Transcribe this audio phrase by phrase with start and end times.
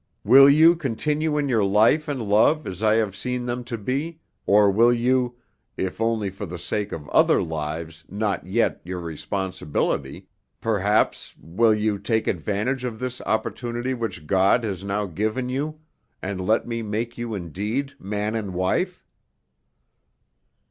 [0.23, 4.19] Will you continue in your life and love as I have seen them to be,
[4.47, 5.37] or will you,
[5.77, 10.25] if only for the sake of other lives not yet your responsibility
[10.59, 15.79] perhaps, will you take advantage of this opportunity which God has now given you
[16.19, 19.05] and let me make you indeed man and wife?"